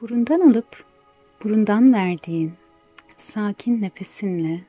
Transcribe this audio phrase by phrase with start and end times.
[0.00, 0.84] Burundan alıp
[1.44, 2.52] burundan verdiğin
[3.16, 4.64] sakin nefesinle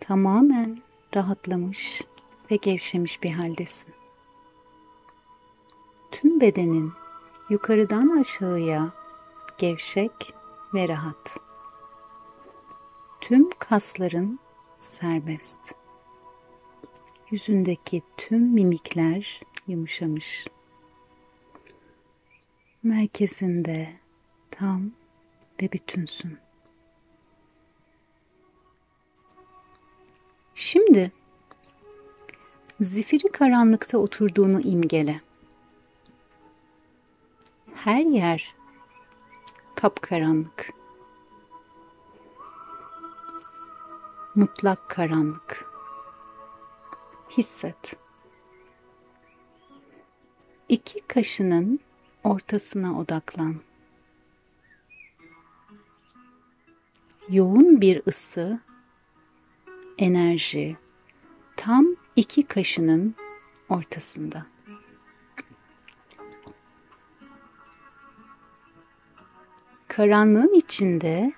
[0.00, 0.82] tamamen
[1.16, 2.02] rahatlamış
[2.50, 3.94] ve gevşemiş bir haldesin.
[6.10, 6.92] Tüm bedenin
[7.50, 8.92] yukarıdan aşağıya
[9.58, 10.34] gevşek
[10.74, 11.36] ve rahat.
[13.20, 14.38] Tüm kasların
[14.78, 15.74] serbest.
[17.30, 20.46] Yüzündeki tüm mimikler yumuşamış.
[22.86, 23.92] Merkezinde
[24.50, 24.90] tam
[25.62, 26.38] ve bütünsün.
[30.54, 31.12] Şimdi
[32.80, 35.20] zifiri karanlıkta oturduğunu imgele.
[37.74, 38.54] Her yer
[39.74, 40.70] kapkaranlık.
[44.34, 45.70] Mutlak karanlık.
[47.30, 47.96] Hisset.
[50.68, 51.80] İki kaşının
[52.26, 53.56] ortasına odaklan.
[57.28, 58.60] Yoğun bir ısı,
[59.98, 60.76] enerji
[61.56, 63.14] tam iki kaşının
[63.68, 64.46] ortasında.
[69.88, 71.32] Karanlığın içinde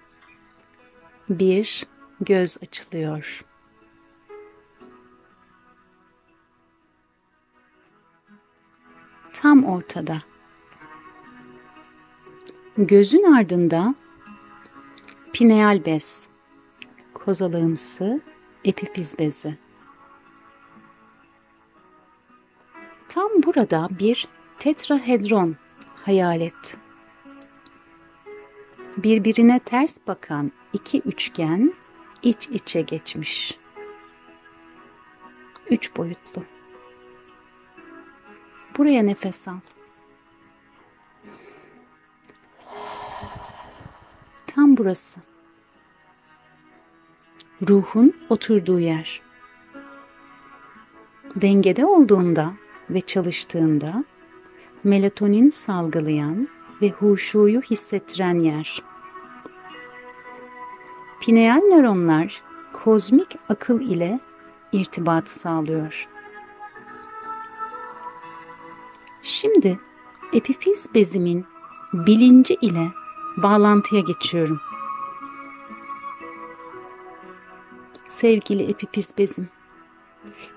[1.28, 1.86] bir
[2.20, 3.44] göz açılıyor.
[9.32, 10.22] Tam ortada.
[12.78, 13.94] Gözün ardında
[15.32, 16.26] pineal bez,
[17.14, 18.20] kozalağımsı
[18.64, 19.58] epifiz bezi.
[23.08, 25.56] Tam burada bir tetrahedron
[26.04, 26.76] hayal et.
[28.96, 31.74] Birbirine ters bakan iki üçgen
[32.22, 33.58] iç içe geçmiş.
[35.70, 36.44] Üç boyutlu.
[38.78, 39.60] Buraya nefes al.
[44.78, 45.20] Burası.
[47.68, 49.22] Ruhun oturduğu yer.
[51.36, 52.52] Dengede olduğunda
[52.90, 54.04] ve çalıştığında
[54.84, 56.48] melatonin salgılayan
[56.82, 58.82] ve huşuyu hissettiren yer.
[61.20, 62.42] Pineal nöronlar
[62.72, 64.20] kozmik akıl ile
[64.72, 66.08] irtibat sağlıyor.
[69.22, 69.78] Şimdi
[70.32, 71.46] epifiz bezimin
[71.92, 72.88] bilinci ile
[73.36, 74.60] bağlantıya geçiyorum.
[78.20, 79.48] Sevgili epifiz bezim,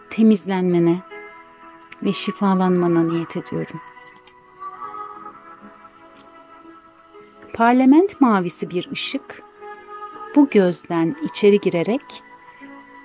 [0.09, 1.01] temizlenmene
[2.03, 3.81] ve şifalanmana niyet ediyorum.
[7.53, 9.44] Parlament mavisi bir ışık
[10.35, 12.01] bu gözden içeri girerek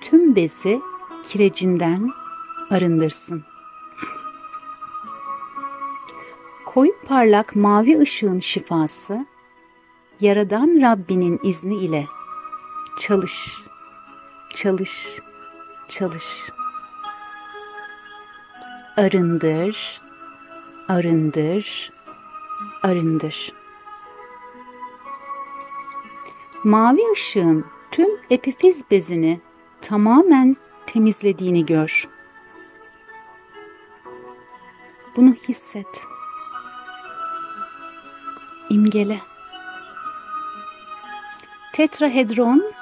[0.01, 0.81] tüm bezi
[1.23, 2.09] kirecinden
[2.69, 3.43] arındırsın.
[6.65, 9.25] Koyu parlak mavi ışığın şifası
[10.21, 12.07] Yaradan Rabbinin izni ile
[12.99, 13.66] çalış,
[14.49, 15.19] çalış,
[15.87, 16.49] çalış.
[18.97, 20.01] Arındır,
[20.87, 21.91] arındır,
[22.83, 23.53] arındır.
[26.63, 29.41] Mavi ışığın tüm epifiz bezini
[29.81, 32.09] tamamen temizlediğini gör.
[35.15, 36.05] Bunu hisset.
[38.69, 39.19] İmgele.
[41.73, 42.76] Tetrahedron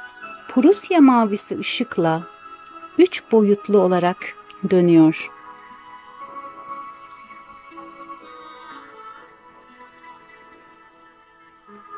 [0.55, 2.27] Prusya mavisi ışıkla
[2.97, 4.17] üç boyutlu olarak
[4.69, 5.31] dönüyor.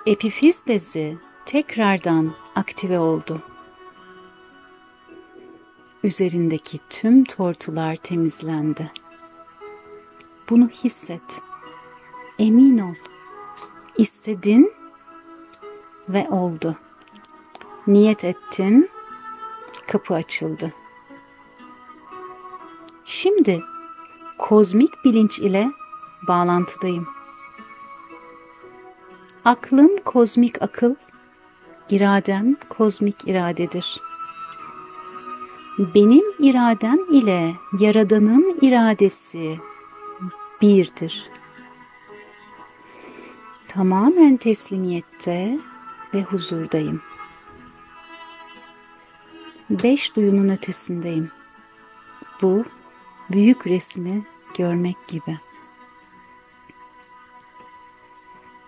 [0.06, 3.41] Epifiz bezi tekrardan aktive oldu.
[6.03, 8.91] Üzerindeki tüm tortular temizlendi.
[10.50, 11.41] Bunu hisset.
[12.40, 12.96] Emin ol.
[13.97, 14.73] İstedin
[16.09, 16.78] ve oldu.
[17.87, 18.89] Niyet ettin,
[19.91, 20.73] kapı açıldı.
[23.05, 23.63] Şimdi
[24.37, 25.72] kozmik bilinç ile
[26.28, 27.07] bağlantıdayım.
[29.45, 30.95] Aklım kozmik akıl,
[31.89, 34.01] iradem kozmik iradedir.
[35.79, 39.59] Benim iradem ile Yaradan'ın iradesi
[40.61, 41.29] birdir.
[43.67, 45.59] Tamamen teslimiyette
[46.13, 47.01] ve huzurdayım.
[49.69, 51.31] Beş duyunun ötesindeyim.
[52.41, 52.66] Bu
[53.31, 54.25] büyük resmi
[54.58, 55.40] görmek gibi.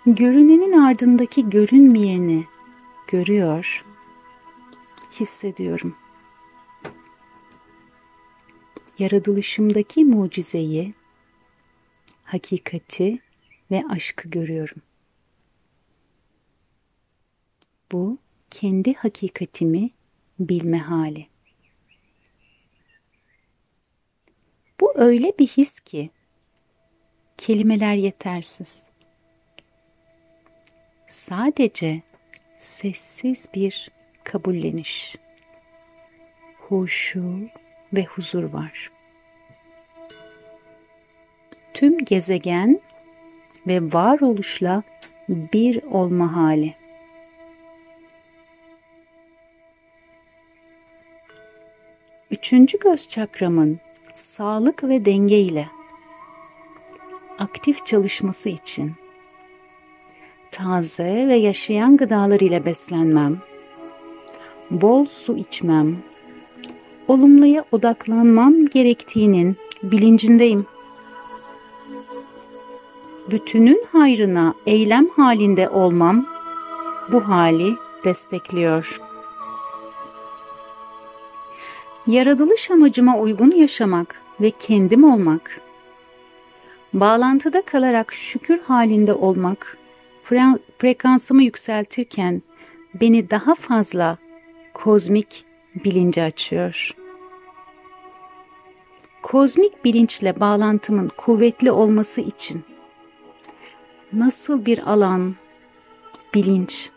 [0.06, 2.48] Görünenin ardındaki görünmeyeni
[3.08, 3.86] görüyor,
[5.12, 5.96] hissediyorum.
[9.00, 10.94] Yaratılışımdaki mucizeyi,
[12.24, 13.20] hakikati
[13.72, 14.82] ve aşkı görüyorum.
[17.92, 18.18] Bu
[18.50, 19.90] kendi hakikatimi
[20.40, 21.28] bilme hali.
[24.80, 26.10] Bu öyle bir his ki
[27.38, 28.84] kelimeler yetersiz.
[31.08, 32.02] Sadece
[32.58, 33.92] sessiz bir
[34.24, 35.16] kabulleniş,
[36.60, 37.40] huşu
[37.94, 38.92] ve huzur var.
[41.74, 42.82] Tüm gezegen
[43.68, 44.84] ve varoluşla
[45.30, 46.76] bir olma hali.
[52.32, 53.80] Üçüncü göz çakramın
[54.14, 55.68] sağlık ve denge ile
[57.40, 58.92] aktif çalışması için
[60.52, 63.38] taze ve yaşayan gıdalar ile beslenmem,
[64.72, 65.98] bol su içmem,
[67.08, 70.66] olumluya odaklanmam gerektiğinin bilincindeyim.
[73.32, 76.26] Bütünün hayrına eylem halinde olmam
[77.12, 77.74] bu hali
[78.06, 79.09] destekliyor.
[82.10, 85.62] Yaratılış amacıma uygun yaşamak ve kendim olmak,
[86.94, 89.78] bağlantıda kalarak şükür halinde olmak,
[90.30, 92.42] fre- frekansımı yükseltirken
[92.94, 94.18] beni daha fazla
[94.74, 95.46] kozmik
[95.76, 96.96] bilince açıyor.
[99.22, 102.64] Kozmik bilinçle bağlantımın kuvvetli olması için
[104.14, 105.36] nasıl bir alan,
[106.34, 106.90] bilinç,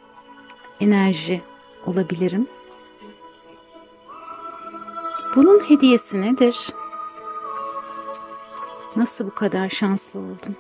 [0.81, 1.41] enerji
[1.87, 2.47] olabilirim?
[5.37, 6.69] Bunun hediyesi nedir?
[8.97, 10.57] Nasıl bu kadar şanslı oldum?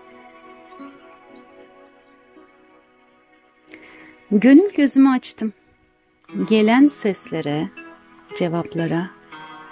[4.31, 5.53] Gönül gözümü açtım.
[6.49, 7.69] Gelen seslere,
[8.39, 9.11] cevaplara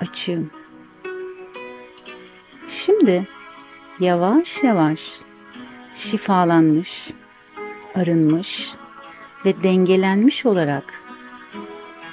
[0.01, 0.51] açığım.
[2.69, 3.29] Şimdi
[4.01, 5.21] yavaş yavaş
[5.95, 7.11] şifalanmış,
[7.95, 8.75] arınmış
[9.47, 11.03] ve dengelenmiş olarak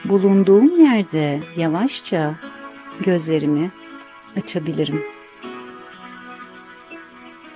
[0.06, 2.36] bulunduğum yerde yavaşça
[3.04, 3.72] gözlerimi
[4.38, 5.04] açabilirim.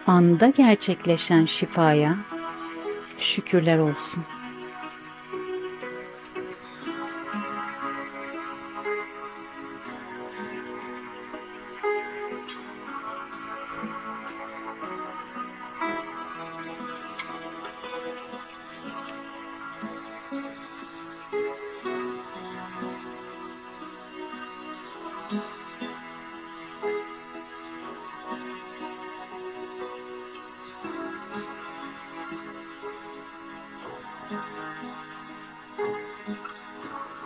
[0.08, 2.18] Anda gerçekleşen şifaya
[3.18, 4.24] şükürler olsun.